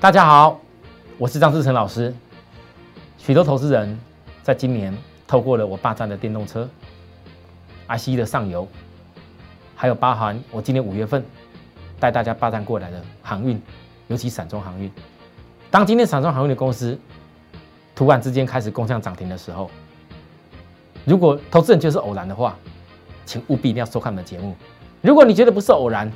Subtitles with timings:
[0.00, 0.60] 大家好，
[1.18, 2.14] 我是张志成老师。
[3.18, 3.98] 许多投资人
[4.44, 6.68] 在今年透过了我霸占的电动车、
[7.88, 8.68] IC 的上游，
[9.74, 11.24] 还有包含我今年五月份
[11.98, 13.60] 带大家霸占过来的航运，
[14.06, 14.88] 尤其散装航运。
[15.68, 16.96] 当今天散装航运的公司
[17.96, 19.68] 突然之间开始攻向涨停的时候，
[21.04, 22.56] 如果投资人觉得是偶然的话，
[23.26, 24.54] 请务必一定要收看我们的节目。
[25.00, 26.08] 如果你觉得不是偶然，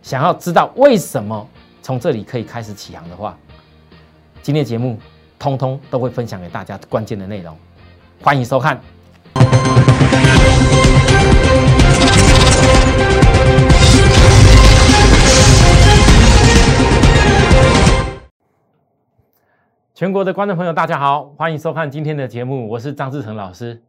[0.00, 1.46] 想要知道为什么？
[1.84, 3.36] 从这里可以开始起航的话，
[4.40, 4.98] 今天节目
[5.38, 7.54] 通通都会分享给大家关键的内容，
[8.22, 8.80] 欢迎收看。
[19.94, 23.82] 全国的观众朋友，大家好，欢迎收看今天的节目，我是张志成老师。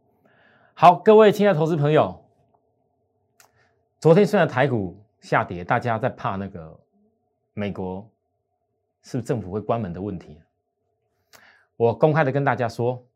[0.74, 2.22] 好，各位亲爱的投资朋友，
[3.98, 6.78] 昨天虽然台股下跌，大家在怕那个。
[7.58, 8.06] 美国
[9.02, 10.38] 是不是政府会关门的问题？
[11.76, 13.08] 我公开的跟大家说，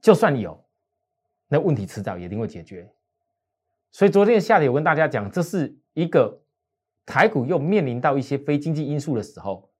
[0.00, 0.64] 就算有，
[1.48, 2.90] 那问题迟早也一定会解决。
[3.92, 6.42] 所以昨天的下跌，我跟大家讲，这是一个
[7.04, 9.70] 台股又面临到一些非经济因素的时候，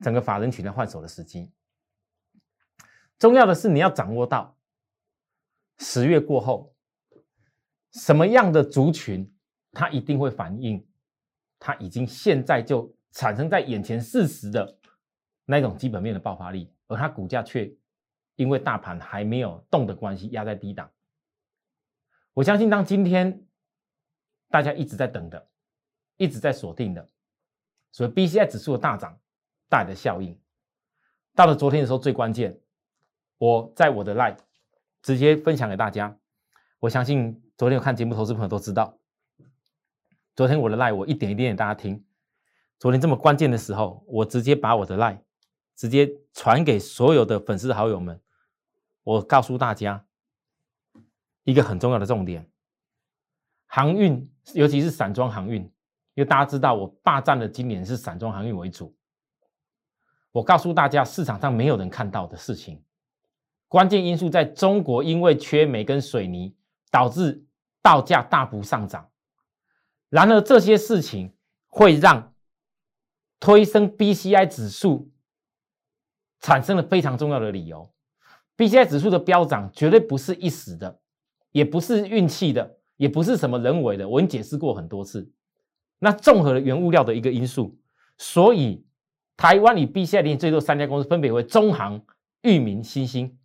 [0.00, 1.52] 整个法人群来换手的时机。
[3.16, 4.56] 重要的是你要掌握到
[5.78, 6.74] 十月过后，
[7.92, 9.32] 什么样的族群，
[9.70, 10.85] 它一定会反应。
[11.66, 14.78] 它已经现在就产生在眼前事实的
[15.44, 17.68] 那种基本面的爆发力，而它股价却
[18.36, 20.88] 因为大盘还没有动的关系压在低档。
[22.34, 23.44] 我相信，当今天
[24.48, 25.48] 大家一直在等的，
[26.16, 27.08] 一直在锁定的，
[27.90, 29.18] 所以 B C I 指数的大涨
[29.68, 30.40] 带来的效应，
[31.34, 32.60] 到了昨天的时候最关键，
[33.38, 34.38] 我在我的 Live
[35.02, 36.16] 直接分享给大家。
[36.78, 38.96] 我相信昨天有看节目投资朋友都知道。
[40.36, 42.04] 昨天我的赖我一点一点给大家听。
[42.78, 45.24] 昨天这么关键的时候，我直接把我的赖
[45.74, 48.20] 直接传给所有的粉丝好友们。
[49.02, 50.04] 我告诉大家
[51.44, 52.46] 一个很重要的重点：
[53.66, 58.94] 航运，尤其是散装航运，因为大家知道我霸占的今年是散装航运为主。
[60.32, 62.84] 我告诉大家，市场上没有人看到的事情，
[63.68, 66.54] 关键因素在中国，因为缺煤跟水泥，
[66.90, 67.42] 导致
[67.80, 69.10] 道价大幅上涨。
[70.16, 71.30] 然而，这些事情
[71.66, 72.32] 会让
[73.38, 75.10] 推升 BCI 指数
[76.40, 77.92] 产生了非常重要的理由。
[78.56, 80.98] BCI 指数的飙涨绝对不是一时的，
[81.52, 84.08] 也不是运气的，也不是什么人为的。
[84.08, 85.30] 我已经解释过很多次。
[85.98, 87.78] 那综合了原物料的一个因素，
[88.16, 88.86] 所以
[89.36, 92.02] 台湾里 BCI 里最多三家公司分别为中航、
[92.40, 93.38] 裕民、新兴。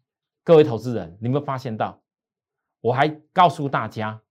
[0.46, 2.02] 各位投资人，你们发现到？
[2.80, 4.22] 我还告诉大家。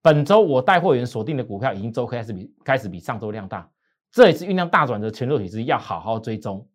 [0.00, 3.70] 本周我带货员锁定的股票已经周开始比开始比上周量大，
[4.10, 6.68] 这也是酝酿大转的全弱体质，要好好追踪。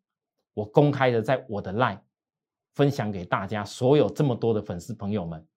[0.53, 1.99] 我公开的在我的 line
[2.73, 5.47] 分享给大家，所有这么多的粉丝朋友们，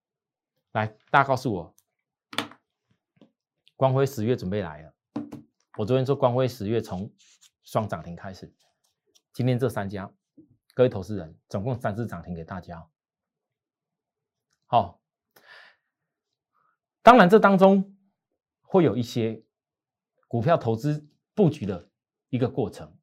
[0.72, 1.75] 来，大家告诉我，
[3.75, 4.93] 光辉十月准备来了。
[5.77, 7.12] 我昨天说光辉十月从
[7.62, 8.50] 双涨停开始，
[9.33, 10.10] 今天这三家，
[10.72, 12.87] 各位投资人总共三次涨停给大家，
[14.66, 15.00] 好。
[17.06, 17.94] 当然，这当中
[18.62, 19.40] 会有一些
[20.26, 21.88] 股票投资布局的
[22.30, 22.96] 一个过程。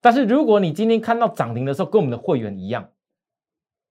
[0.00, 2.90] 但是，如果你今天看到涨停的时候，跟我们的会员一样，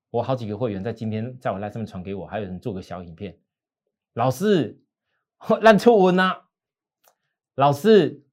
[0.10, 3.38] 我好几个会员在今天在我 live 上面传给我，还有人做个小影片。
[4.14, 4.82] 老师，
[5.62, 6.46] 烂出文呐！
[7.54, 8.26] 老师，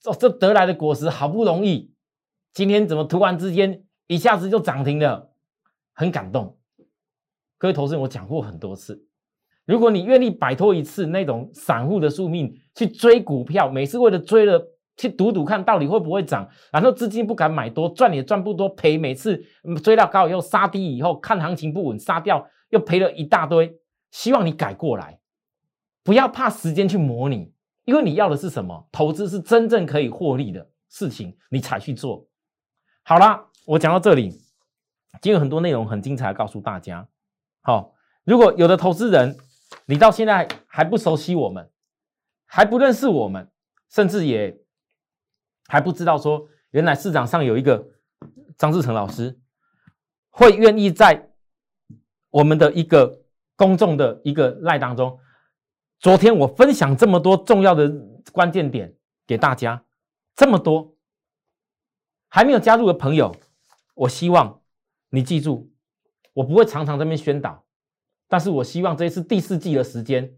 [0.00, 1.94] 这这得来的果实好不容易，
[2.52, 5.32] 今天怎么突然之间一下子就涨停了？
[5.92, 6.58] 很感动。
[7.56, 9.06] 各位投资人，我讲过很多次。
[9.70, 14.60] 如果你愿意摆脱一次那种散户的宿命，去追股票，每次为了追了
[14.96, 19.40] 去赌赌看到底会不会涨，然后资金不敢买多，赚也赚不多，赔每次
[19.80, 23.72] 追到高以后杀低以后看行情不稳杀掉，又赔了一大堆。
[24.10, 25.20] 希望你改过来，
[26.02, 27.52] 不要怕时间去磨你，
[27.84, 28.88] 因为你要的是什么？
[28.90, 32.26] 投资是真正可以获利的事情，你才去做。
[33.04, 34.30] 好啦，我讲到这里，
[35.22, 37.06] 今天有很多内容很精彩，告诉大家。
[37.60, 37.94] 好，
[38.24, 39.36] 如果有的投资人。
[39.86, 41.70] 你到现在还不熟悉我们，
[42.46, 43.50] 还不认识我们，
[43.88, 44.60] 甚至也
[45.66, 47.88] 还不知道说，原来市场上有一个
[48.56, 49.38] 张志成老师，
[50.28, 51.30] 会愿意在
[52.30, 53.22] 我们的一个
[53.56, 55.18] 公众的一个赖当中，
[55.98, 57.88] 昨天我分享这么多重要的
[58.32, 58.96] 关键点
[59.26, 59.84] 给大家，
[60.34, 60.96] 这么多
[62.28, 63.34] 还没有加入的朋友，
[63.94, 64.62] 我希望
[65.10, 65.72] 你记住，
[66.32, 67.64] 我不会常常这边宣导。
[68.30, 70.36] 但是我希望这一次第四季的时间，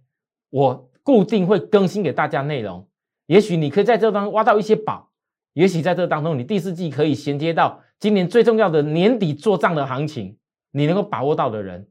[0.48, 2.88] 我固定会更新给大家内容。
[3.26, 5.12] 也许你可以在这当中挖到一些宝，
[5.52, 10.38] 也许在这当中，你第四季可以衔接到今年最重要的年底做账的行情，
[10.70, 11.86] 你能够把握到的人，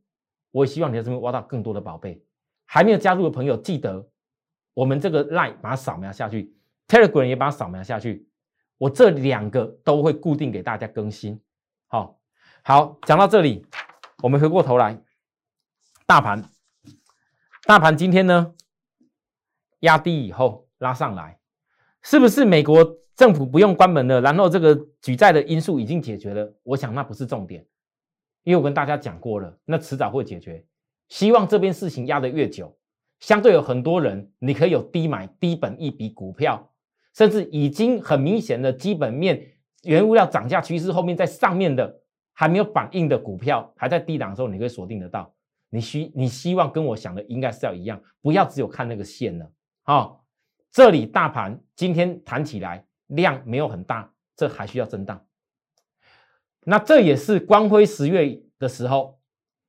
[0.49, 2.25] 我也希望你在这边挖到更多的宝贝。
[2.65, 4.09] 还没有加入的朋友，记得
[4.73, 6.51] 我们这个 line 把它扫描下去
[6.87, 8.27] ，Telegram 也把它扫描下去，
[8.79, 11.39] 我这两个都会固定给大家更新。
[11.87, 12.17] 好，
[12.63, 13.63] 好，讲到这里，
[14.23, 14.99] 我们回过头来，
[16.11, 16.43] 大盘，
[17.63, 18.53] 大盘今天呢
[19.79, 20.67] 压低以后。
[20.79, 21.39] 拉上来，
[22.01, 24.19] 是不是美国政府不用关门了？
[24.19, 26.53] 然后这个举债的因素已经解决了？
[26.63, 27.65] 我想那不是重点，
[28.43, 30.65] 因为我跟大家讲过了，那迟早会解决。
[31.07, 32.77] 希望这边事情压得越久，
[33.21, 36.73] 相对有很多人，你可以有低买低本一笔股票，
[37.13, 39.53] 甚至已经很明显的基本面、
[39.83, 42.01] 原物料涨价趋势后面在上面的
[42.33, 45.33] 还没有反应的股票，还在低档的时候，你可以锁定得到。
[45.73, 49.51] 你希你希望跟我想的应该是要一样，不要只有看那个线了
[49.83, 50.11] 啊。
[50.69, 55.25] 这里大盘今天弹起来量没有很大，这还需要震荡。
[56.65, 59.19] 那这也是光辉十月的时候，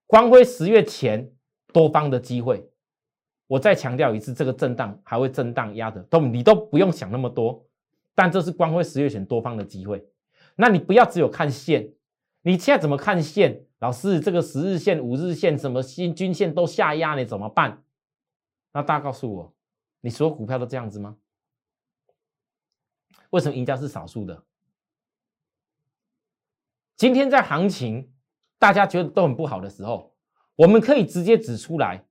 [0.07, 1.33] 光辉十月前
[1.73, 2.69] 多方的机会。
[3.47, 7.65] 我再强调一次，这个震荡还会震荡压的，都你都不用想那么多。
[8.15, 10.05] 但这是光辉十月前多方的机会。
[10.57, 11.93] 那你不要只有看线，
[12.43, 13.65] 你现在怎么看线？
[13.83, 17.83] 老师，这个十日线、五日线、什么新均线都下压，你怎么办？
[18.73, 19.57] 那大家告诉我。
[20.01, 21.17] 你所有股票都这样子吗？
[23.31, 24.45] 为什么赢家是少数的？
[26.97, 28.13] 今天在行情
[28.57, 30.15] 大家觉得都很不好的时候，
[30.55, 32.07] 我们可以直接指出来，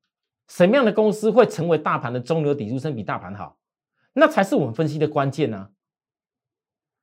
[0.49, 3.57] 什么样的公司会成为大盘的中流砥柱，升比大盘好，
[4.11, 5.71] 那才是我们分析的关键呢。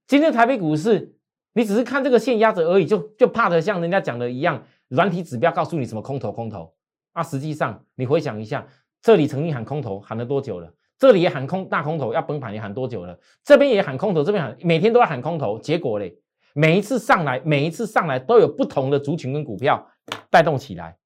[0.06, 1.17] 今天台北股市，
[1.58, 6.72] 你只是看这个线压着而已，就就怕的像人家讲的一样，软体指标告诉你什么空头空头
[7.14, 8.64] 啊，实际上你回想一下，
[9.02, 10.72] 这里曾经喊空头喊了多久了？
[10.98, 13.18] 这里也喊空大空头要崩盘，你喊多久了？
[13.42, 16.16] 这边也喊空头，这边喊每天都要喊空头，结果嘞，
[16.54, 19.84] 每一次上来，每一次上来都有不同的族群跟股票
[20.30, 20.96] 带动起来，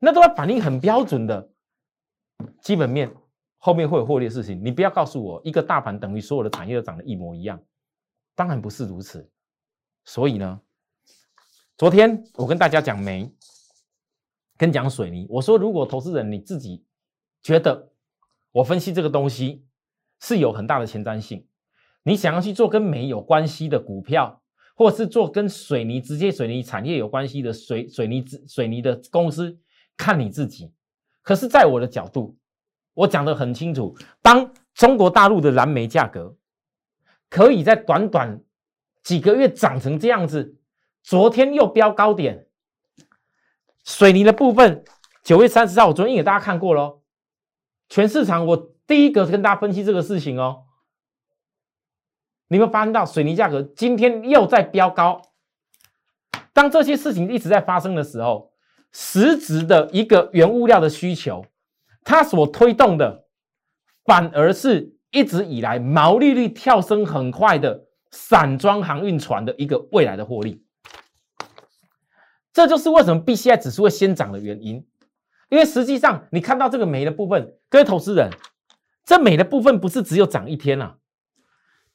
[0.00, 1.50] 那都要反应很标准的
[2.60, 3.08] 基本面，
[3.58, 4.60] 后面会有获利的事情。
[4.64, 7.60] 你不要告诉我一个大盘等于所有的产业都涨得一模一样，
[8.34, 9.30] 当然不是如此。
[10.04, 10.60] 所以呢，
[11.76, 13.32] 昨天我跟大家讲煤，
[14.56, 16.84] 跟讲水泥，我说如果投资人你自己
[17.42, 17.88] 觉得。
[18.52, 19.64] 我分析这个东西
[20.18, 21.46] 是有很大的前瞻性。
[22.02, 24.42] 你想要去做跟煤有关系的股票，
[24.74, 29.56] 或是做跟水泥直接水泥产业有关系的水水泥水泥的公司，
[29.96, 30.72] 看你自己。
[31.22, 32.36] 可是，在我的角度，
[32.94, 36.36] 我讲的很清楚：当中国大陆的燃煤价格
[37.28, 38.42] 可以在短短
[39.02, 40.56] 几个月涨成这样子，
[41.02, 42.46] 昨天又飙高点，
[43.84, 44.84] 水泥的部分，
[45.22, 47.00] 九月三十号，我昨天给大家看过喽。
[47.88, 50.64] 全市场，我第一个跟大家分析这个事情哦。
[52.48, 55.22] 你们发现到水泥价格今天又在飙高？
[56.52, 58.52] 当这些事情一直在发生的时候，
[58.92, 61.46] 实质的一个原物料的需求，
[62.04, 63.24] 它所推动的，
[64.04, 70.64] 反而是一直以来毛利率跳升很快的散装航运船的一个未来的获利。
[72.52, 74.86] 这就是为什么 B C I 指数会先涨的原因。
[75.48, 78.30] 因为实际上，你看到这个煤的部分，各位投资人，
[79.04, 80.98] 这煤的部分不是只有涨一天啊，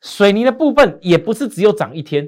[0.02, 2.28] 水泥的部分也不是只有涨一天。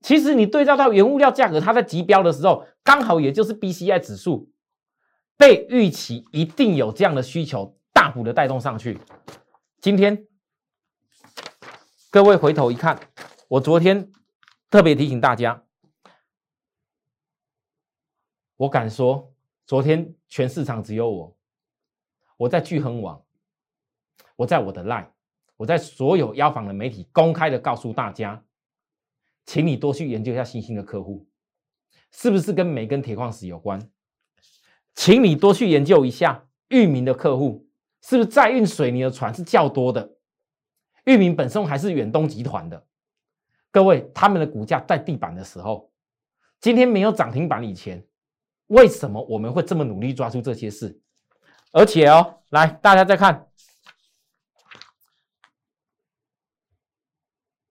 [0.00, 4.50] 其实你对照到原物料价格，它在急飙的时候，刚好也就是 B C I 指数
[5.36, 8.98] 被预期一定有这样的需求，大幅的带动上去。
[9.80, 10.26] 今天
[12.10, 12.98] 各位回头一看，
[13.48, 14.12] 我昨天
[14.68, 15.64] 特别提醒大家，
[18.56, 19.32] 我敢说。
[19.66, 21.36] 昨天全市场只有我，
[22.38, 23.22] 我在聚亨网，
[24.36, 25.08] 我在我的 line，
[25.58, 28.42] 我在所有邀访的媒体公开的告诉大家，
[29.44, 31.28] 请你多去研究一下新兴的客户，
[32.12, 33.90] 是不是跟煤跟铁矿石有关？
[34.94, 37.68] 请你多去研究一下域名的客户，
[38.00, 40.16] 是不是在运水泥的船是较多的？
[41.04, 42.87] 域名本身还是远东集团的？
[43.70, 45.90] 各位，他们的股价在地板的时候，
[46.60, 48.04] 今天没有涨停板以前。
[48.68, 51.00] 为什么我们会这么努力抓住这些事？
[51.72, 53.46] 而且哦，来大家再看，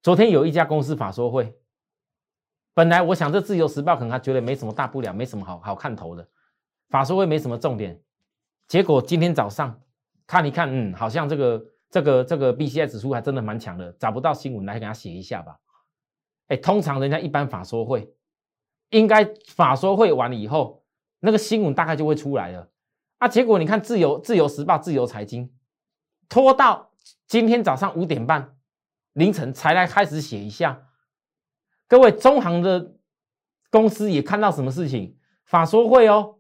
[0.01, 1.55] 昨天有一家公司法说会，
[2.73, 6.27] 本来我想这自由时报可能他觉得没什么大不了，没什么好好看头的，
[6.89, 8.01] 法说会没什么重点，
[8.67, 9.79] 结果今天早上
[10.25, 15.59] 看一看，嗯，好像这个这个这个 B C I 指数还真的蛮强的，找不到新闻来给他写一下吧。
[16.47, 18.13] 哎，通常人家一般法说会，
[18.89, 20.83] 应该法说会完了以后。
[21.19, 22.69] 那个新闻大概就会出来了
[23.17, 23.27] 啊！
[23.27, 25.51] 结果你看，自由自由时报、自由财经
[26.29, 26.91] 拖到
[27.25, 28.55] 今天早上五点半
[29.13, 30.83] 凌晨才来开始写一下。
[31.87, 32.93] 各位中行的
[33.71, 35.17] 公司也看到什么事情？
[35.43, 36.35] 法说会哦，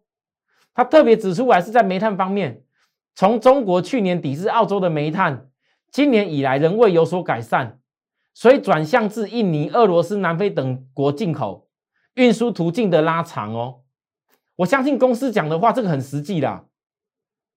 [0.75, 2.63] 他特别指出来是在煤炭方面，
[3.15, 5.49] 从中国去年抵制澳洲的煤炭，
[5.89, 7.79] 今年以来仍未有所改善，
[8.37, 11.67] 所以转向至印尼、俄罗斯、南非等国进口，
[12.13, 13.81] 运输途径的拉长哦。
[14.57, 16.67] 我相信公司讲的话，这个很实际的。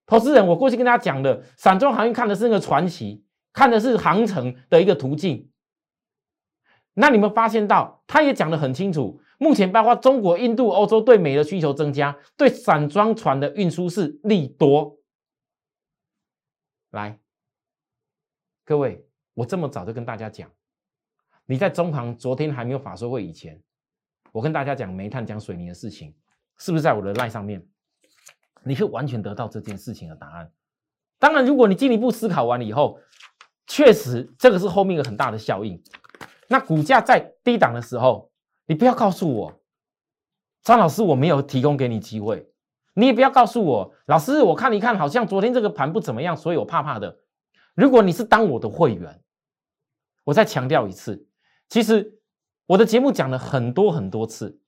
[0.07, 3.23] 投资人，我过去跟大家讲的，散装航运看的是那个传奇，
[3.53, 5.51] 看的是航程的一个途径。
[6.95, 14.97] 那你们发现到，他也讲得很清楚，目前包括中国、印度、欧洲对煤的需求增加，对散装船的运输是利多。
[16.89, 17.19] 来，
[18.65, 20.49] 各位，我这么早就跟大家讲，
[21.45, 23.61] 你在中行昨天还没有法说会以前，
[24.31, 26.15] 我跟大家讲煤炭、讲水泥的事情，
[26.57, 27.65] 是不是在我的 line 上面？
[28.63, 30.51] 你会完全得到这件事情的答案。
[31.17, 32.99] 当然，如果你进一步思考完了以后，
[33.67, 35.81] 确实这个是后面一个很大的效应。
[36.47, 38.31] 那股价在低档的时候，
[38.65, 39.61] 你不要告诉我，
[40.63, 42.51] 张老师我没有提供给你机会，
[42.93, 47.19] 你也不要告诉我，老师我看一看，好像昨天这个盘不怎么样，所以我怕怕的。
[47.73, 49.21] 如果你是当我的会员，
[50.23, 51.27] 我再强调一次，
[51.71, 52.19] 其实
[52.65, 54.59] 我的节目讲了很多很多次，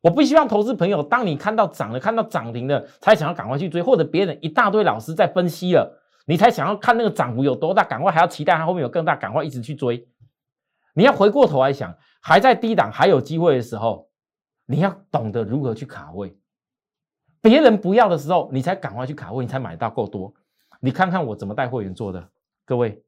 [0.00, 10.08] 我不希望投资朋友当你看到涨了、看到涨停了，才想要赶快去追，或者别人一大堆老师在分析了，你才想要看那个涨幅有多大，赶快还要期待它后面有更大，赶快一直去追。
[10.94, 11.92] 你要回过头来想，
[12.22, 14.08] 还在低档还有机会的时候，
[14.64, 16.38] 你要懂得如何去卡位。
[17.42, 20.32] 别人不要的时候，你才赶快去卡位，你才买到够多。
[20.78, 22.30] 你看看我怎么带会员做的，
[22.64, 23.03] 各位，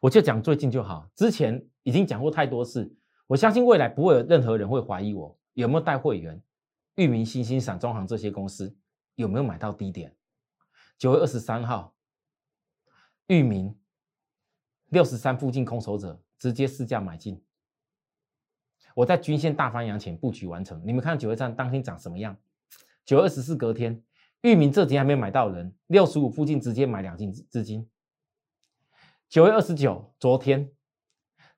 [0.00, 1.10] 我就讲最近就好。
[1.14, 2.94] 之前已经讲过太多次，
[3.26, 6.42] 我相信未来不会有任何人会怀疑我有没有带会员。
[6.94, 8.76] 裕民、新兴、散中行这些公司
[9.14, 10.14] 有没有买到低点？
[10.96, 11.94] 九月二十三号，
[13.26, 13.74] 裕民。
[14.90, 17.44] 六十三附近空手者直接试价买进，
[18.94, 20.82] 我在均线大翻阳前布局完成。
[20.82, 22.34] 你们看九月三当天涨什么样？
[23.04, 24.02] 九月二十四隔天，
[24.40, 27.86] 域名这几天还没买到人，六十五附近直接买两进资金。
[29.28, 30.70] 九月二十九昨天，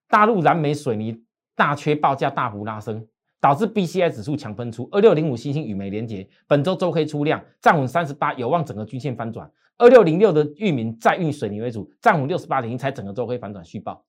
[0.08, 1.24] 大陆燃煤水泥
[1.54, 3.06] 大缺报价大幅拉升，
[3.38, 4.88] 导致 BCI 指数强喷出。
[4.90, 9.48] 二六零五新兴与煤连接，本周周黑出量站稳三十八，有望整个均线翻转。
[9.78, 14.04] 二六零六的域名再运水泥为主，站稳六十八点，才整个周黑反转续报。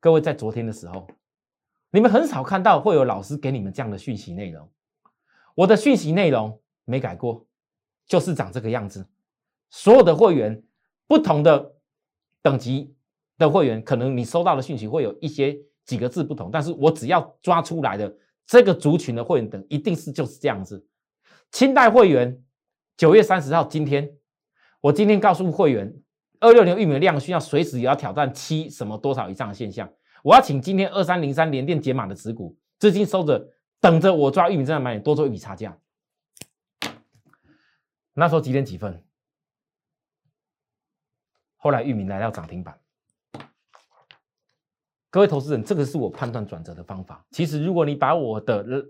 [0.00, 1.06] 各位在昨天的时候，
[1.92, 4.68] 你们很少看到会有老师给你们这样的讯息内容。
[5.54, 7.46] 我的讯息内容没改过，
[8.06, 9.06] 就是长这个样子。
[9.70, 10.64] 所有的会员，
[11.06, 11.76] 不同的
[12.42, 12.94] 等级
[13.38, 18.14] 的会员，可能你收到的讯息会有一些几个字不同，但是我只要抓出来的
[18.46, 20.86] 这个族群的会员等，一定是就是这样子。
[21.50, 22.42] 清代会员
[22.96, 24.16] 九月三十号今天。
[24.82, 25.94] 我今天告诉会员，
[26.38, 29.86] 二六零玉米的量需要随时也要挑战七什么多少以上的现象。
[30.22, 33.46] 我要请今天二三零三连电解码的持股资金收着，
[33.78, 35.76] 等着我抓玉米正在买，多做一笔差价。
[38.14, 39.04] 那时候几点几分？
[41.62, 42.80] 后来玉米来到涨停板。
[45.10, 47.24] 各位投资人，这个是我判断转折的方法。
[47.30, 48.88] 其实，如果你把我的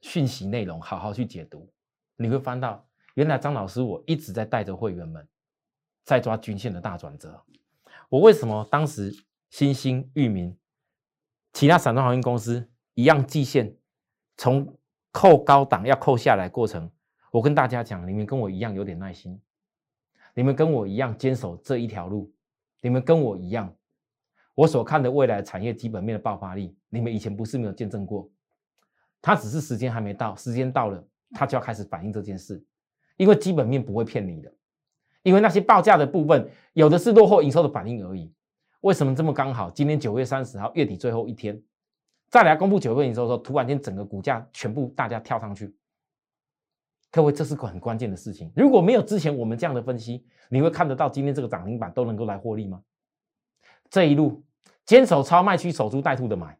[0.00, 1.70] 讯息内容好好去解读，
[2.16, 2.86] 你会翻到。
[3.14, 5.28] 原来张老师，我一直在带着会员们
[6.04, 7.44] 在抓均线的大转折。
[8.08, 9.12] 我为什么当时
[9.50, 10.56] 新兴、域名、
[11.52, 13.76] 其他散装航运公司一样季线
[14.36, 14.78] 从
[15.12, 16.90] 扣高档要扣下来过程？
[17.32, 19.38] 我跟大家讲，你们跟我一样有点耐心，
[20.34, 22.32] 你们跟我一样坚守这一条路，
[22.80, 23.72] 你们跟我一样，
[24.54, 28.28] 我所看的未来产业基本面的爆发力，你们以前不是没有见证过，
[29.20, 32.62] 它只是时间还没到，时间到了，它就要开始反映这件事。
[33.16, 34.50] 因为基本面不会骗你的，
[35.22, 38.32] 因为那些报价的部分有的是落后营收的反应而已。
[38.80, 39.70] 为什么这么刚好？
[39.70, 41.62] 今年九月三十号月底最后一天，
[42.30, 45.74] 再来公布九月份营收的时候，突然间整个股价全部大家跳上去。
[47.12, 48.52] 各位，这是个很关键的事情。
[48.54, 52.82] 如果没有之前我们这样的分析，你会看得到今天这个涨停板都能够来获利吗？
[53.88, 54.44] 这一路
[54.86, 56.56] 坚守超卖区，守株待兔的买。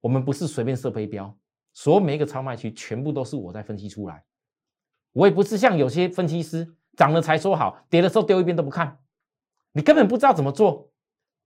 [0.00, 1.36] 我们不是随便设飞镖，
[1.74, 4.24] 所有每一个超卖区全部都是我在分析出来。
[5.12, 9.00] 我也不是像有些分析师涨了才说好，跌的时候丢一边都不看，
[9.72, 10.90] 你根本不知道怎么做。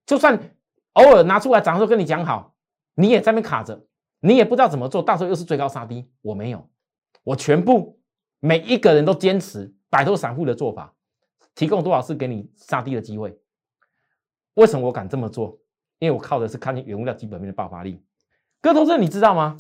[0.07, 0.55] 就算
[0.93, 2.55] 偶尔拿出来涨的时候跟你讲好，
[2.95, 3.85] 你也在那边卡着，
[4.21, 6.09] 你也不知道怎么做，到时候又是追高杀低。
[6.21, 6.69] 我没有，
[7.23, 8.01] 我全部
[8.41, 10.95] 每一个人都坚持摆脱散户的做法，
[11.55, 13.39] 提供多少次给你杀低的机会。
[14.55, 15.59] 为什么我敢这么做？
[15.99, 18.03] 因为我靠的是看见原物料基本面的爆发力。
[18.63, 19.57] 各位同志，你知道吗？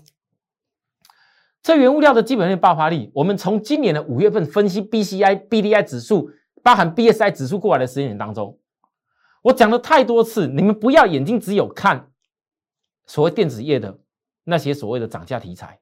[1.62, 6.30] 这原物料的基本面爆发力，我们从今年的五月份分析 BCI、BDI 指数，
[6.62, 8.58] 包含 BSI 指数过来的时间点当中，
[9.42, 12.10] 我讲了太多次，你们不要眼睛只有看
[13.04, 13.98] 所谓电子业的
[14.44, 15.78] 那些所谓的涨价题材，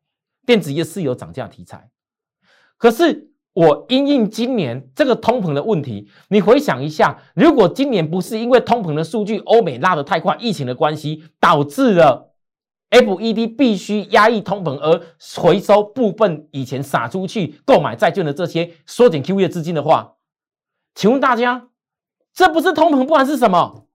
[0.48, 1.90] 电子业是有涨价题材，
[2.78, 12.32] 可是我因应今年这个通膨的问题，你回想一下，如果今年不是因为通膨的数据欧美拉得太快，疫情的关系导致了。
[12.88, 15.02] FED 必须压抑通膨而
[15.36, 20.14] 回收部分以前撒出去购买债券的这些缩减 QE 的资金的话，
[20.94, 21.68] 请问大家，
[22.32, 23.86] 这不是通膨，不然是什么？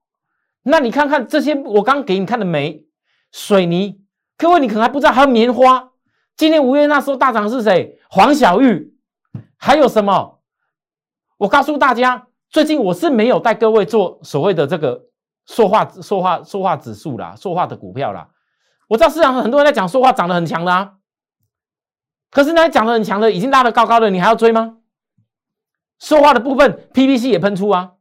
[0.62, 2.86] 那你看看这些我刚给你看的煤、
[3.32, 4.02] 水泥，
[4.38, 5.93] 各位你可能还不知道，还有棉花。
[6.36, 7.98] 今年五月那时候大涨是谁？
[8.08, 8.96] 黄小玉，
[9.56, 10.40] 还有什么？
[11.36, 15.06] 我告诉大家，最近我是没有带各位做所谓的这个
[15.46, 18.28] 说话、说话、说话指数啦，说话的股票啦。
[18.88, 20.94] 我知道市场上很多人在讲说话涨得很强的啊，
[22.30, 24.78] 可是那讲得很强的已经拉得高高的，你还要追吗？
[26.00, 27.92] 说话的部分，PVC 也喷出啊，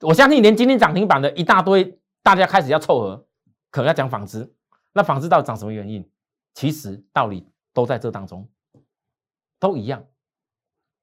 [0.00, 3.26] 我相信连今天涨停板的一大堆，大家开始要凑合，
[3.70, 4.54] 可能要讲纺织，
[4.92, 6.08] 那纺织到底涨什么原因？
[6.54, 8.48] 其实道理都在这当中，
[9.58, 10.06] 都一样。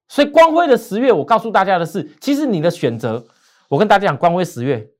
[0.08, 3.26] 所以光辉的十月，我告诉大家的是，其实你的选择，
[3.70, 4.92] 我跟大家讲，光辉十月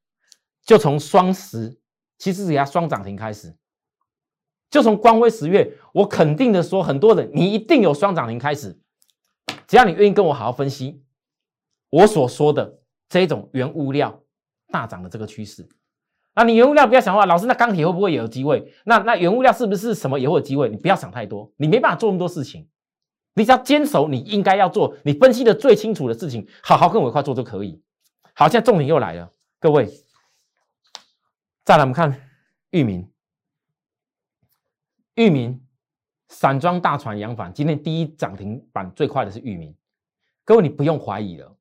[0.64, 1.80] 就从双十，
[2.18, 3.58] 其实只要双涨停开始。
[4.70, 8.80] 就从光辉十月，我肯定的说，很多人你一定有双涨停开始。
[9.68, 11.04] 只要你愿意跟我好好分析
[11.90, 12.80] 我所说的
[13.10, 14.22] 这种原物料
[14.68, 15.68] 大涨的这个趋势，
[16.34, 18.74] 那你原物料不要想话，老师那钢铁会不会也有机会？
[18.86, 20.70] 那那原物料是不是什么也会有机会？
[20.70, 22.68] 你不要想太多，你没办法做那么多事情，
[23.34, 27.82] 你只要坚守你应该要做，你分析的最清楚的事情，好好跟我一块做就可以。
[28.34, 29.90] 好，现在重点又来了，各位，
[31.66, 32.30] 再来我们看
[32.70, 33.08] 域名。
[35.16, 35.62] 域名
[36.30, 39.76] 散装大船扬帆，今天第一涨停板最快的是域名。
[40.46, 41.54] 各位，你不用怀疑了，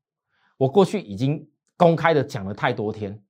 [0.57, 1.47] 我过去已经
[1.77, 3.21] 公开的讲了太多天，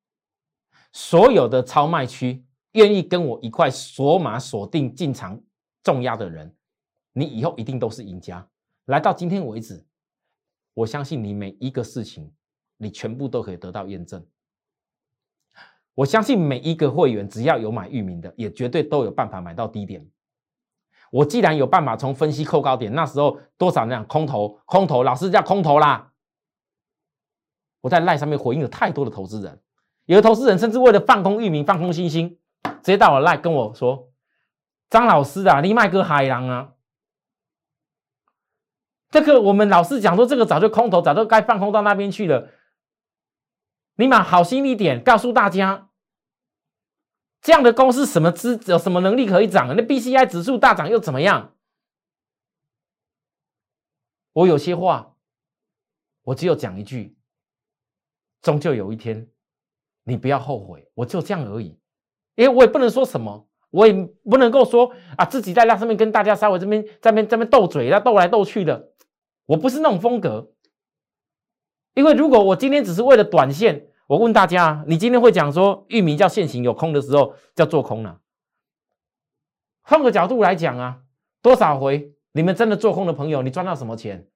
[0.92, 5.40] 所有的超卖区愿意跟我一块锁码锁定进场
[5.82, 6.54] 重压的人，
[7.12, 8.46] 你以后一定都是赢家。
[8.86, 9.84] 来到今天为止，
[10.74, 12.32] 我相信你每一个事情，
[12.76, 14.24] 你全部都可以得到验证。
[15.94, 20.08] 我相信每一个会员只要有买域名的，也绝对都有办法买到低点。
[21.10, 26.12] 我既然有办法从分析扣高点，那时候多少那空头，空头老师叫空头啦。
[27.80, 29.60] 我在赖上面回应了太多的投资人，
[30.10, 34.10] 有的投资人甚至为了放空域名、放空星星，直接到我赖跟我说
[34.90, 36.72] ：“张老师啊，你卖个海洋啊！”
[39.10, 42.50] 这个我们老师讲说，这个早就空头，早就该放空到那边去了。
[43.94, 45.90] 你嘛好心一点，告诉大家。
[47.40, 49.72] 这样的公司什么资有什么能力可以涨？
[49.76, 51.54] 那 B C I 指数大涨又怎么样？
[54.32, 55.14] 我有些话，
[56.22, 57.16] 我只有讲一句：
[58.42, 59.30] 终究有一天，
[60.04, 60.88] 你不要后悔。
[60.94, 61.78] 我就这样而已，
[62.34, 63.92] 因为我也不能说什么，我也
[64.24, 68.90] 不能够说啊，自己在那上面跟大家稍微这边这边这边斗嘴，那斗来斗去的，
[69.46, 70.52] 我不是那种风格。
[71.94, 78.20] 因为如果我今天只是为了短线，我问大家，你今天会讲说域名叫现行有空的时候叫做空了？
[79.82, 81.00] 换个角度来讲啊，
[81.42, 84.28] 多少回你们真的做空的朋友，你赚到什么钱？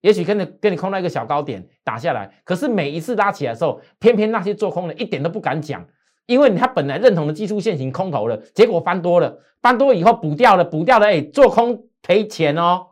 [0.00, 5.86] 也许跟你跟你空到一个小高点打下来，可是每一次拉起来的时候，偏偏那些做空的一点都不敢讲，
[6.26, 12.86] 因为他本来认同的技术线型空头了，结果翻多了，翻多以后补掉了，补掉了，哎，做空赔钱哦，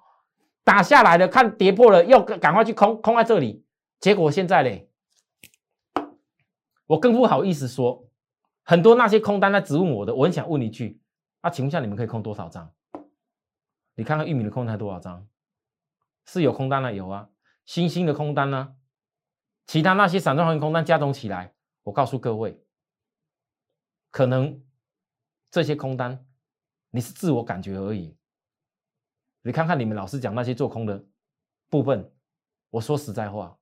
[0.64, 3.64] 打下来了，看跌破了，又赶快去空空在这里，
[4.00, 4.90] 结果现在嘞。
[6.86, 8.06] 我更不好意思说，
[8.64, 11.00] 很多那些空单在质问我的，我很想问一句：
[11.40, 12.70] 啊，请问一下，你们可以空多少张？
[13.94, 15.26] 你看看玉米的空单多少张？
[16.30, 17.30] 是有空单了，有啊，
[17.64, 18.76] 新兴的空单呢？
[19.66, 22.62] 其他那些散装航运空单加总起来，我告诉各位，
[24.10, 24.62] 可能
[25.50, 26.26] 这些空单
[26.90, 28.14] 你是自我感觉而已。
[29.40, 31.02] 你看看你们老师讲那些做空的
[31.70, 32.12] 部分，
[32.68, 33.58] 我说实在话，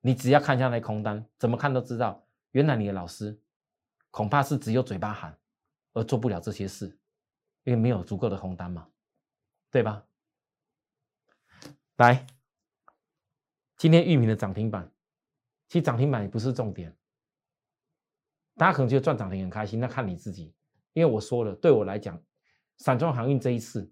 [0.00, 2.24] 你只要看一下那空单，怎么看都知道。
[2.52, 3.36] 原来你的老师
[4.12, 5.36] 恐怕是只有嘴巴喊，
[5.94, 6.96] 而做不了这些事，
[7.64, 8.86] 因为没有足够的空单嘛，
[9.68, 10.06] 对吧？
[11.96, 12.26] 来，
[13.76, 14.90] 今天玉米的涨停板，
[15.68, 16.96] 其实涨停板也不是重点，
[18.56, 20.54] 大家可能觉得赚涨停很开心，那看你自己。
[20.94, 22.20] 因为我说了，对我来讲，
[22.78, 23.90] 散装航运这一次，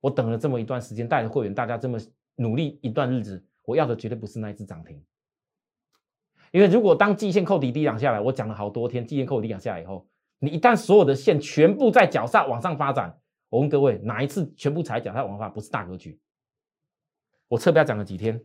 [0.00, 1.96] 我等了这么一段时间，带着会员大家这么
[2.34, 5.04] 努力一段日子，我要的绝对不是那一只涨停。
[6.50, 10.08] 因为如果当季线扣底低档下来，我讲了好多天，季线扣底低档下来以后，
[10.40, 16.20] 你一旦所有的线全部在脚下往上发展，我问各位，哪一次全部踩脚踏玩法不是大格局？
[17.48, 18.44] 我侧标讲了几天，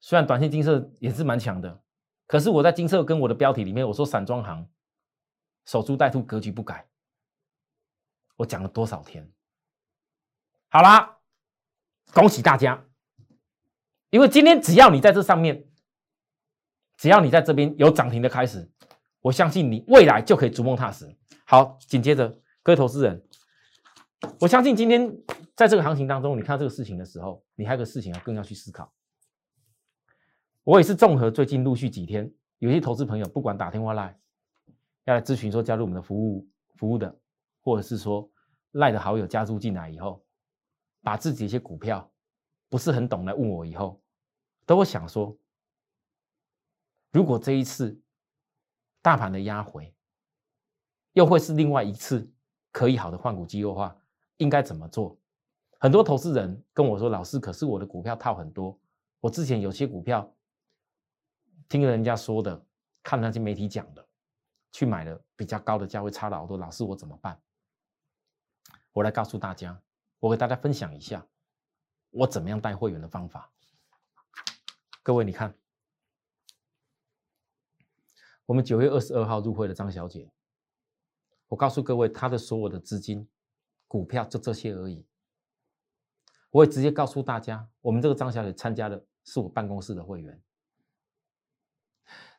[0.00, 1.82] 虽然短线金色也是蛮强的，
[2.26, 4.68] 可是我在金色跟我的标题里面我说散装行
[5.64, 6.86] 守株待兔，格局不改。
[8.36, 9.30] 我讲了多少天？
[10.68, 11.18] 好啦，
[12.12, 12.84] 恭喜大家，
[14.10, 15.68] 因为今天只要你在这上面，
[16.96, 18.68] 只要你在这边有涨停的开始，
[19.20, 21.16] 我相信你未来就可以逐梦踏实。
[21.46, 22.28] 好，紧接着
[22.64, 23.24] 各位投资人，
[24.40, 25.10] 我相信今天
[25.54, 28.92] 在这个行情当中，你看到这个事情的时候，你还有个事情要更要去思考。
[30.62, 34.18] 我也是综合最近陆续几天，有些投资朋友不管打电话来
[35.04, 37.18] 要来咨询说加入我们的服务服务的，
[37.60, 38.30] 或者是说
[38.72, 40.22] 赖的好友加入进来以后。
[41.02, 42.10] 把自己一些股票
[42.70, 44.02] 不是很懂来问我以后，
[44.64, 45.36] 都会想说：
[47.12, 48.00] 如果这一次
[49.02, 49.94] 大盘的压回，
[51.12, 52.32] 又会是另外一次
[52.72, 53.94] 可以好的换股机会的话，
[54.38, 55.18] 应该怎么做？
[55.80, 58.78] 很多投资人跟我说：“老师，可是我的股票套很多，
[59.20, 60.34] 我之前有些股票
[61.68, 62.64] 听人家说的，
[63.02, 64.06] 看那些媒体讲的，
[64.72, 66.56] 去买了比较高的价位，差了好多。
[66.56, 67.40] 老师，我怎么办？”
[68.92, 69.80] 我来告诉大家。
[70.20, 71.26] 我给大家分享一下
[72.08, 73.52] 我怎么样带会员的方法。
[75.02, 75.54] 各位，你看，
[78.46, 80.30] 我们九月二十二号入会的张小姐，
[81.48, 83.28] 我告诉各位，她的所有的资金、
[83.94, 85.06] 股票就这些而已。
[86.50, 90.42] 我也直接告诉大家，我们这个张小姐参加的是我办公室的会员。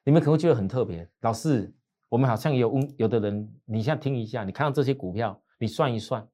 [0.03, 1.73] 你们可能会觉得很特别，老师，
[2.09, 6.27] 我们好像有有的人，你现在听一下，你看到这些股票，你算一算。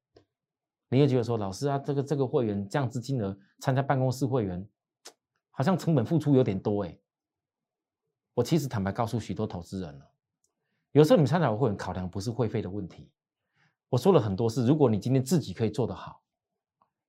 [0.90, 4.68] 你也觉得说，老师啊，这个这个会员这样子金额参加办公室会员，
[5.52, 6.98] 好像成本付出有点多哎。
[8.34, 10.12] 我其实坦白告诉许多投资人了，
[10.94, 13.12] 有时候你参加我会员考量不是会费的问题。
[13.92, 16.22] 我说了很多次，如果你今天自己可以做得好，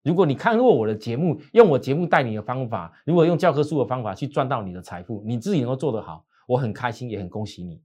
[0.02, 7.80] 如果你看过我的节目，用我节目带你的方法，如果用教科书的方法去赚到你的财富，你自己能够做得好，我很开心，也很恭喜你。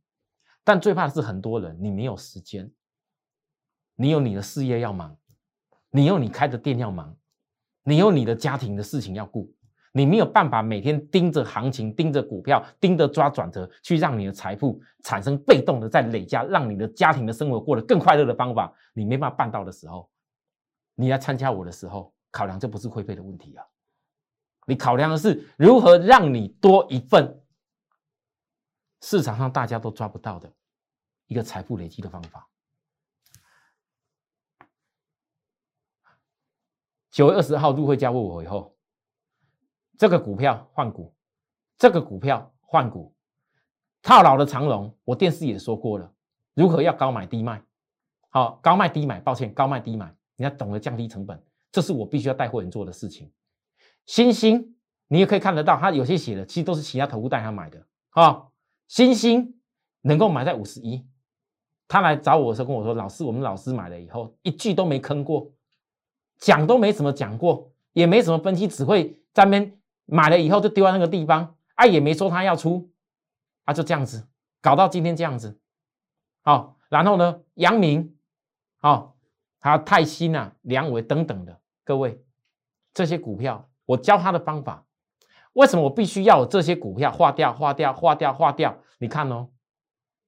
[0.63, 2.71] 但最怕的是很多人，你没有时间，
[3.95, 5.15] 你有你的事业要忙。
[5.91, 7.15] 你有你开的店要忙，
[7.83, 9.53] 你有你的家庭的事情要顾，
[9.97, 20.07] 你没有办法每天盯着行情、盯着股票、盯着抓转折，去让你的财富产生被动的在累加，让你的家庭的生活过得更快乐的方法，你没办法办到的时候，
[20.93, 23.65] 你来参加我的时候，考量这不是会费的问题啊，
[24.67, 27.41] 你考量的是如何让你多一份
[29.01, 30.53] 市场上大家都抓不到的
[31.25, 32.47] 一个财富累积的方法。
[37.09, 38.76] 九月二十号入会加入我以后，
[39.97, 41.13] 这个股票换股，
[41.77, 43.13] 这个股票换股，
[44.01, 46.13] 套牢的长龙，我电视也说过了，
[46.53, 47.63] 如何要高买低卖，
[48.29, 53.31] 好高卖低买，抱歉高卖低买，你要懂得降低成本，这是我必须要带会员做的事情。
[54.05, 54.75] 星星
[55.07, 58.47] 你也可以看得到，他有些写的其实都是其他投顾带他买的，啊，
[58.87, 59.59] 星星
[60.01, 61.05] 能够买在五十一，
[61.87, 65.51] 他来找我的时候跟我说，老师我们老师买了以后一句都没坑过。
[66.39, 69.76] 讲都没怎么讲过，也没什么分析，只会在那边
[70.07, 72.89] 买了以后就丢在那个地方，啊，也没说他要出，
[73.65, 74.27] 啊，就这样子
[74.61, 75.59] 搞到今天这样子，
[76.41, 78.17] 好，然后呢，阳明，
[78.77, 79.17] 好，
[79.59, 82.23] 还有泰兴啊、梁伟等等的各位，
[82.93, 84.85] 这些股票我教他的方法，
[85.53, 88.81] 为什么我必须要这些股票划掉、划掉、划掉、划掉？
[88.97, 89.49] 你看哦，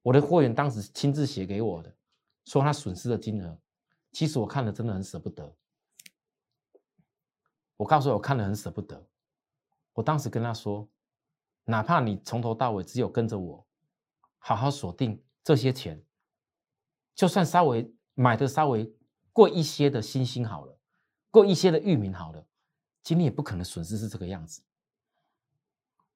[0.02, 1.90] 我的会员当时亲自写给我的，
[2.44, 3.58] 说他损失的金额，
[4.12, 5.50] 其实我看了真的很舍不得。
[7.78, 9.02] 我告诉我看了很舍不得，
[9.92, 10.88] 我当时跟他说，
[11.64, 13.66] 哪怕你从头到尾只有跟着我，
[14.38, 16.02] 好好锁定这些钱，
[17.14, 18.92] 就算稍微买的稍微
[19.32, 20.78] 贵一些的星星好了，
[21.30, 22.46] 贵一些的域名好了，
[23.02, 24.62] 今天也不可能损失是这个样子。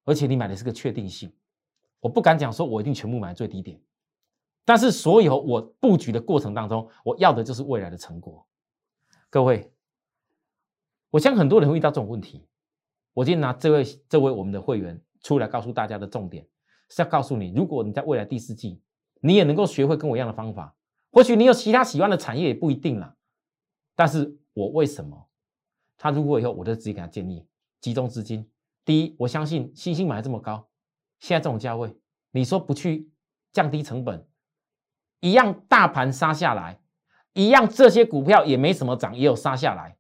[0.05, 1.33] 而且你买的是个确定性，
[2.01, 3.81] 我不敢讲说我一定全部买最低点，
[4.65, 8.47] 但是所有我布局的过程当中，我要的就是未来的成果，
[9.31, 9.71] 各位。
[11.11, 12.45] 我相信很多人会遇到这种问题。
[13.15, 16.47] 我今天拿这位这位我们的会员出来告诉大家的重点，
[16.91, 18.83] 是要告诉你，如果你在未来第四季，
[19.21, 20.75] 你也能够学会跟我一样的方法，
[21.13, 23.17] 或许你有其他喜欢的产业也不一定啦。
[23.95, 25.29] 但是我为什么？
[25.97, 27.47] 他如果以后我就直接给他建议，
[27.81, 28.51] 集中资金。
[28.85, 30.69] 第一，我相信新兴买这么高，
[31.21, 31.97] 现在这种价位，
[32.33, 33.09] 你说不去
[33.53, 34.27] 降低成本，
[35.21, 36.81] 一样大盘杀下来，
[37.33, 39.97] 一样这些股票也没什么涨，也有杀下来。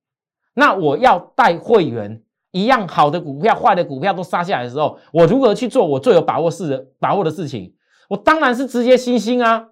[0.54, 2.22] 那我要带会员
[2.54, 7.74] 一样好的股票，坏的股票都杀下来的时候，我如何去做我最有把握事把握的事情？
[8.08, 9.70] 我当然是直接新兴啊，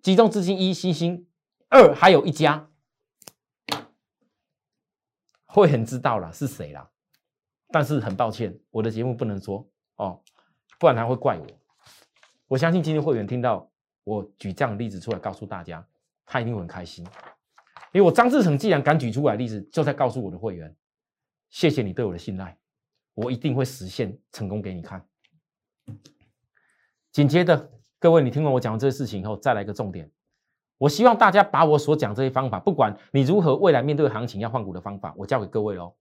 [0.00, 1.26] 集中资金一新兴，
[1.68, 2.68] 二还有一家，
[5.44, 6.88] 会很知道了是谁啦。
[7.70, 10.20] 但是很抱歉，我的节目不能说哦，
[10.78, 11.46] 不然他会怪我。
[12.48, 13.68] 我相信今天会员听到
[14.04, 15.86] 我举这样例子出来告诉大家，
[16.24, 17.04] 他一定会很开心。
[17.92, 20.74] 因为我张志成既然敢举出来例子，就在告诉我的会员，
[21.54, 22.58] 谢谢你对我的信赖，
[23.14, 25.00] 我一定会实现成功给你看。
[27.12, 30.10] 紧接着，各位，你听完我讲这些事情以后，再来一个重点。
[30.78, 35.94] 我希望大家把我所讲这些方法，不管你如何未来面对行情要换股的方法，我教给各位喽。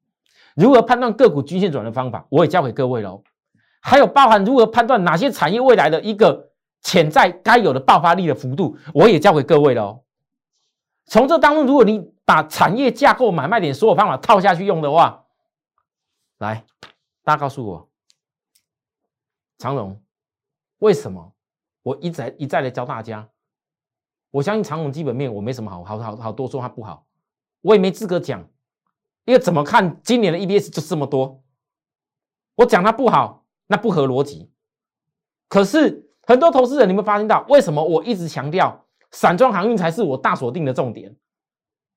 [0.55, 3.21] 如何判断个股均线转的方法，我也教给各位喽。
[3.79, 6.49] 还有包含如何判断哪些产业未来的一个
[6.81, 10.03] 潜在该有的爆发力的幅度，我也教给各位喽。
[11.05, 15.22] 从这当中，如果你把产业架构、买卖点所有方法套下去用的话，
[16.43, 16.65] 来，
[17.23, 17.89] 大家告诉我，
[19.57, 20.03] 长荣。
[20.79, 21.33] 为什么
[21.83, 23.29] 我一再一再的教大家？
[24.29, 27.07] 我相信长虹基本面我没什么好好好好多说它不好，
[27.61, 28.45] 我也没资格讲，
[29.23, 31.41] 因为怎么看今年的 EBS 就这么多，
[32.55, 34.51] 我讲它不好那不合逻辑。
[35.47, 41.15] 可是很多投资人，你们发现到为什么我一直强调散装航运才是我大锁定的重点？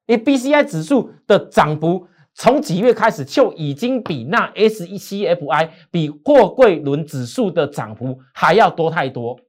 [0.07, 2.07] 因为 BCI 指数的涨幅。
[2.39, 9.41] 从几月开始就已经比那 S E C F I 比货柜轮指数的涨幅还要多太多。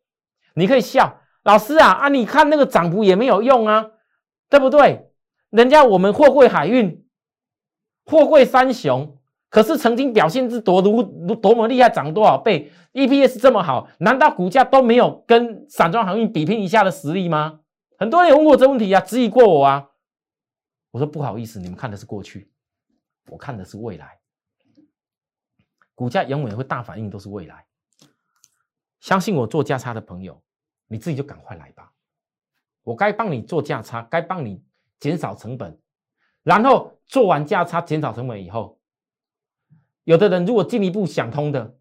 [0.54, 2.08] 你可以笑，老师啊啊！
[2.08, 3.88] 你看那个涨幅也没有用啊，
[4.50, 5.12] 对不对？
[5.50, 7.06] 人家我们货柜海运、
[8.06, 9.18] 货柜三雄，
[9.50, 11.04] 可是曾经表现之多如
[11.36, 17.60] 多么厉害，涨多少倍，E P S 这么好，难道股价都没有跟散装航运比拼一下的实力吗？
[17.98, 19.90] 很多人问过这问题啊，质疑过我啊。
[20.92, 22.50] 我说不好意思，你们看的是过去。
[23.30, 24.20] 我看的是未来，
[25.96, 27.66] 股价永远会大反应，都是未来。
[29.00, 30.42] 相信我做价差的朋友，
[30.88, 31.94] 你自己就赶快来吧。
[32.84, 34.64] 我该帮你做价差，该帮你
[35.00, 35.80] 减少成本，
[36.44, 38.80] 然后做完价差减少成本以后，
[40.04, 41.78] 有的人如果进一步想通的，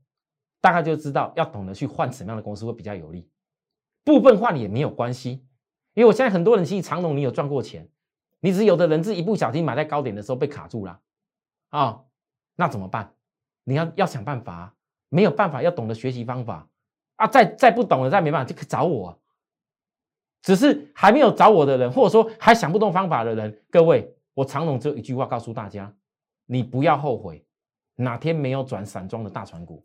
[0.60, 3.30] 大概就知道要懂得去换什么样的公司会比较有利。
[4.02, 5.46] 部分换也没有关系，
[5.94, 7.88] 因为我现在很多人其实长隆你有赚过钱，
[8.40, 11.00] 你只是有的人是一不小心买在高点的时候被卡住了。
[11.70, 12.00] 啊，
[12.54, 13.12] 那怎么办？
[13.64, 14.72] 你要要想办法，
[15.08, 16.68] 没有办法要懂得学习方法
[17.16, 17.26] 啊！
[17.26, 19.18] 再再不懂了，再没办法就可以找我。
[20.40, 25.92] 只是还没有找我的人，或者说还想不通方法的人，各位，我长龙只有一句话告诉大家：
[26.46, 27.44] 你不要后悔，
[27.96, 29.84] 哪天没有转散装的大船股，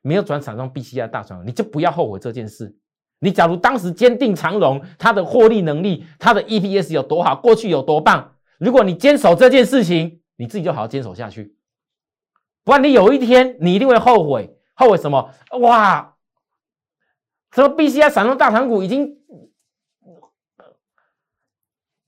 [0.00, 2.72] 没有转散装 B C I 大船，你就不要后悔这件事。
[3.18, 10.20] 你假如当时坚定长荣，它的获利能力，它的 E P S 有多好，过去有多棒，如果你坚守这件事情。
[10.36, 11.56] 你自己就好好坚守下去，
[12.64, 14.58] 不然你有一天你一定会后悔。
[14.76, 15.32] 后悔什么？
[15.60, 16.16] 哇，
[17.52, 19.16] 什么 B C I 散装大盘股已经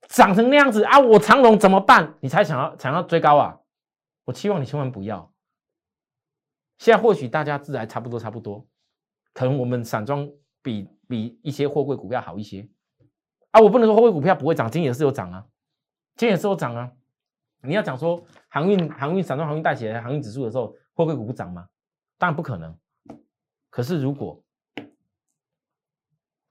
[0.09, 0.99] 涨成那样子啊！
[0.99, 2.17] 我长龙怎么办？
[2.21, 3.61] 你才想要想要追高啊？
[4.25, 5.33] 我期望你千万不要。
[6.79, 8.67] 现在或许大家自然差不多差不多，
[9.33, 10.29] 可能我们散装
[10.61, 12.69] 比比一些货柜股票好一些
[13.53, 13.61] 啊！
[13.61, 15.47] 我不能说货柜股票不会涨，今天也是有涨啊，
[16.17, 16.91] 今天也是有涨啊。
[17.67, 21.69] 你要讲说航运、航运、散装航运带起来航运指数的时候，货柜股不涨吗？
[22.17, 22.79] 当然不可能。
[23.69, 24.43] 可是如果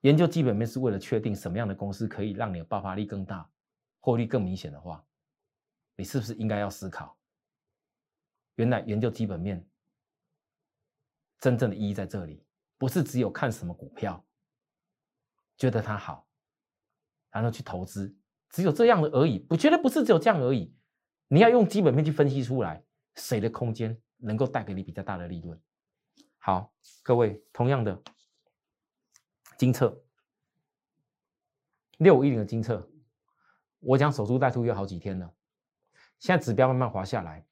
[0.01, 3.49] 研究基本面是为了确定什么样的公司可以让你的爆发力更大、
[3.99, 5.03] 获利更明显的话，
[5.95, 7.17] 你是不是应该要思考？
[8.55, 9.67] 原来研究基本面
[11.39, 12.45] 真正的意义在这里，
[12.77, 14.23] 不是只有看什么股票，
[15.57, 16.27] 觉得它好，
[17.31, 18.15] 然后去投资，
[18.49, 19.45] 只有这样的而已。
[19.49, 20.71] 我觉得不是只有这样而已。
[21.27, 22.83] 你要用基本面去分析出来，
[23.15, 25.59] 谁的空间能够带给你比较大的利润？
[26.37, 27.99] 好，各位，同样的，
[29.57, 30.03] 金策
[31.97, 32.87] 六五一零的金策，
[33.79, 35.33] 我讲守株待兔有好几天了，
[36.19, 37.43] 现在指标慢慢滑下来，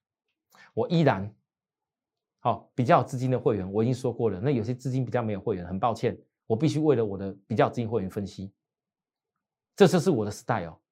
[0.75, 1.33] 我依然
[2.37, 8.53] 好比较有资金的会员，我已经说过了，那有些资金比较没有会员，很抱歉，我必须为了我的比较资金会员分析，
[9.75, 10.82] 这就是我的 style。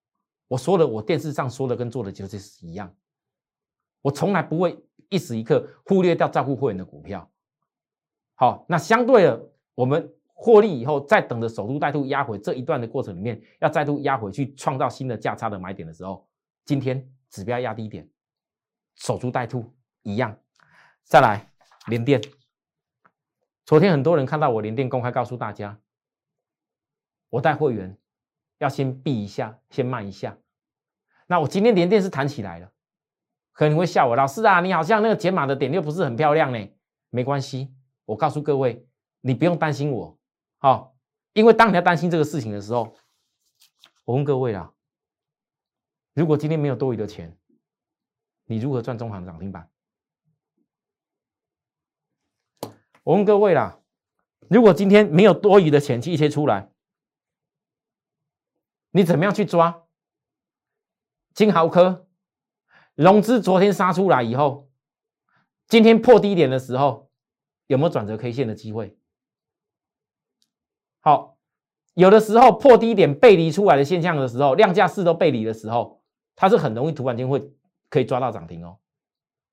[0.51, 2.93] 我说的，我电视上说的跟做的就是一样。
[4.01, 7.31] 我从来不会一时一刻忽略掉照顾会员的股票。
[8.35, 16.27] 好，那相对的，我们获利以后，再等着守株待兔压回这一段的过程里面，要再度压回去创造新的价差的买点的时候，
[16.65, 18.09] 今天指标压低点，
[18.95, 20.37] 守株待兔一样。
[21.05, 21.49] 再来
[21.87, 22.21] 连电，
[23.65, 25.79] 昨天很多人看到我连电公开告诉大家，
[27.29, 27.97] 我带会员。
[28.61, 30.37] 要先避一下，先慢一下。
[31.25, 32.71] 那我今天连电是弹起来了，
[33.53, 36.69] 可能你会笑我，老师啊，你好像那个解码的点又不是很漂亮呢。
[37.09, 37.73] 没关系，
[38.05, 38.85] 我告诉各位，
[39.21, 40.15] 你不用担心我，
[40.59, 40.95] 好，
[41.33, 42.95] 因为当你要担心这个事情的时候，
[44.05, 44.71] 我问各位啦，
[46.13, 47.35] 如果今天没有多余的钱，
[48.45, 49.67] 你如何赚中行涨停板？
[53.03, 53.79] 我问各位啦，
[54.49, 56.70] 如果今天没有多余的钱去一些出来，
[58.91, 59.83] 你怎么样去抓？
[61.33, 62.07] 金豪科
[62.93, 64.69] 融资昨天杀出来以后，
[65.67, 67.09] 今天破低点的时候，
[67.67, 68.97] 有没有转折 K 线的机会？
[70.99, 71.37] 好，
[71.93, 76.01] 有的时候破低点背离出来的现象的时候，量价势都背离的时候，
[76.35, 77.49] 它是很容易突然间会
[77.89, 78.77] 可以抓到涨停哦。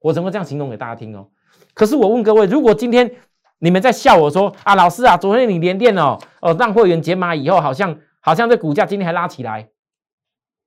[0.01, 1.31] 我怎么这样形容给大家听哦？
[1.75, 3.15] 可是我问各位，如果今天
[3.61, 7.99] 你们在笑我说啊，老师啊，昨天你连电哦哦让会员解码以后，好像
[8.29, 9.73] 好像这股价今天还拉起来。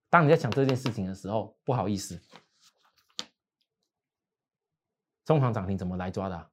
[0.09, 2.19] 当你在想这件事情的时候，不好意思，
[5.23, 6.49] 中行涨停怎么来抓的？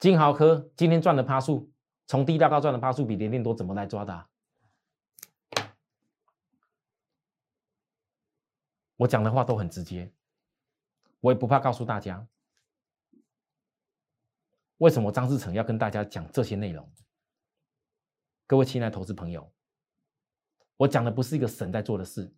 [0.00, 1.70] 金豪科今天赚的趴数，
[2.08, 4.26] 从低到高赚的趴数比联电多，怎么来抓的？
[8.96, 10.12] 我讲的话都很直接，
[11.20, 12.26] 我也不怕告诉大家，
[14.78, 16.92] 为什么张志成要跟大家讲这些内容。
[18.50, 19.48] 各位亲爱的投资朋友。
[20.76, 22.34] 我讲的不是一个神在做的事，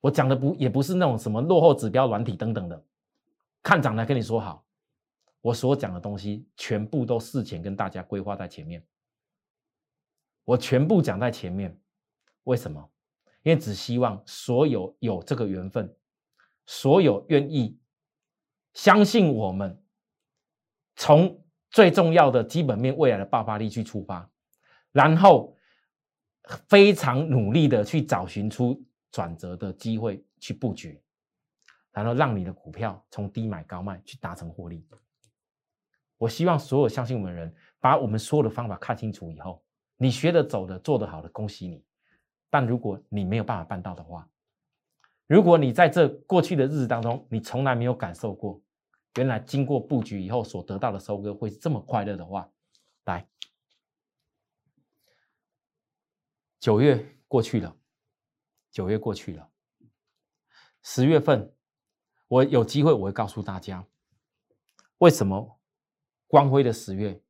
[0.00, 2.84] 我讲的不也不是那种什么落后指标软体等等的，
[3.62, 4.66] 看涨来跟你说好，
[5.40, 8.84] 我所讲的东西全部都事前跟大家规划在前面，
[10.42, 11.80] 我全部讲在前面，
[12.42, 12.90] 为什么？
[13.44, 15.96] 因为只希望所有有这个缘分，
[16.66, 17.78] 所有愿意
[18.74, 19.80] 相信我们，
[20.96, 24.28] 从最重要的基本面未来的爆发力去出发，
[24.92, 25.54] 然后。
[26.66, 30.98] 非常努力的去找寻出转折的机会去布局，
[31.92, 34.82] 然后让你的股票从低买高卖去达成获利。
[36.16, 39.62] 我希望所有相信我们的人，把我们所有的方法看清楚以后，
[39.98, 41.84] 你学的、走的、做得好的，恭喜你。
[42.48, 44.26] 但如果你没有办法办到的话，
[45.26, 48.58] 如果你在这过去的日子当中，你从来没有感受过，
[49.18, 52.50] 原来经过布局以后所得到的收割会是这么快乐的话，
[53.04, 53.28] 来。
[56.60, 57.76] 九月过去了，
[58.70, 59.48] 九月过去了，
[60.82, 61.54] 十月份
[62.26, 63.86] 我有机会我会告诉大家，
[64.98, 65.60] 为什么
[66.26, 67.20] 光辉的十月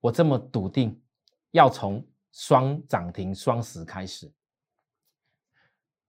[0.00, 1.02] 我这么笃定
[1.50, 4.32] 要从双涨停双十开始。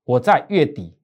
[0.04, 0.98] 我在月底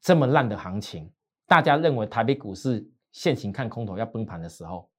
[0.00, 1.12] 这么烂的行情，
[1.46, 4.90] 大家认为台北股市现行看空头要崩盘的时候，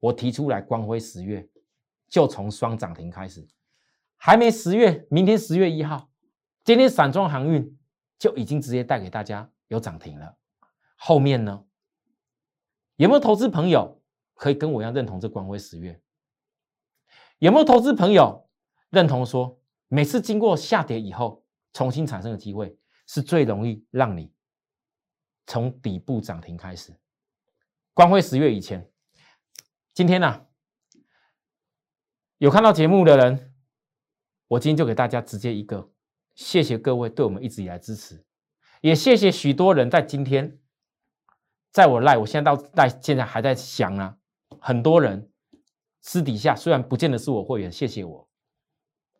[0.00, 1.46] 我提出来光辉十月
[2.08, 3.46] 就从双涨停开始。
[4.26, 6.10] 还没十月，明天十月一号，
[6.64, 7.78] 今天散装航运
[8.18, 10.36] 就已经直接带给大家有涨停了。
[10.96, 11.64] 后面呢，
[12.96, 14.02] 有没有投资朋友
[14.34, 16.02] 可以跟我一样认同这光辉十月？
[17.38, 18.50] 有没有投资朋友
[18.90, 24.32] 认同说，每次经过下跌以后重新产生的机会，是最容易让你
[25.46, 26.98] 从底部涨停开始？
[27.94, 28.90] 光辉十月以前，
[29.94, 30.46] 今天呢，
[32.38, 33.52] 有看到节目的人。
[34.48, 35.90] 我今天就给大家直接一个，
[36.34, 38.24] 谢谢各位对我们一直以来支持，
[38.80, 40.60] 也谢谢许多人在今天，
[41.72, 44.16] 在我赖，我现在到赖现在还在想啊，
[44.60, 45.28] 很多人
[46.00, 48.28] 私底下虽然不见得是我会员，谢谢我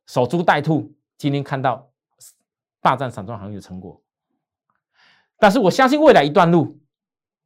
[0.07, 1.93] 守株待兔，今天看到
[2.81, 4.01] 霸占散装行业的成果，
[5.39, 6.81] 但是我相信未来一段路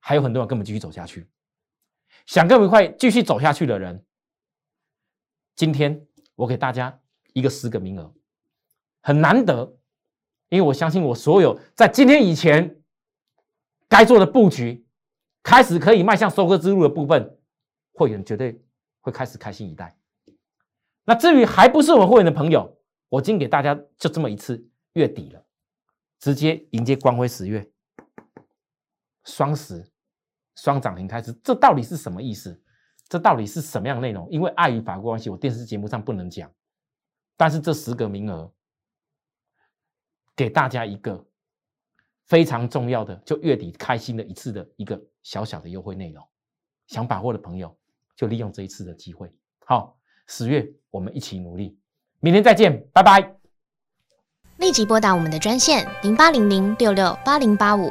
[0.01, 1.27] 还有很多人跟我们继续走下去，
[2.27, 4.05] 想跟我们一块继续走下去的人，
[5.57, 7.01] 今天我给大家。
[7.35, 8.15] 一个十个名额
[9.03, 9.77] 很难得，
[10.49, 12.83] 因为我相信我所有在今天以前
[13.89, 14.87] 该做的布局，
[15.43, 17.39] 开始可以迈向收割之路的部分，
[17.93, 18.63] 会员绝对
[19.01, 19.97] 会开始开心以待。
[21.05, 25.45] 那至于还不是我会员的朋友，我今天给大家就这么一次，月底了，
[26.19, 27.69] 直接迎接光辉十月，
[29.25, 29.91] 双十
[30.57, 32.63] 双涨停开始，这到底是什么意思？
[33.09, 34.29] 这到底是什么样的内容？
[34.31, 36.49] 因为碍于法规关系，我电视节目上不能讲。
[37.41, 38.53] 但是这十个名额，
[40.37, 41.27] 给大家一个
[42.27, 46.23] 非常重要的，就月底开心的一次的一个小小的优惠内容，
[46.89, 47.75] 想把握的朋友
[48.15, 49.33] 就利用这一次的机会。
[49.65, 51.79] 好，十月我们一起努力，
[52.19, 53.35] 明天再见，拜拜。
[54.59, 57.91] 立即拨打我们的专线零八零零六六八零八五。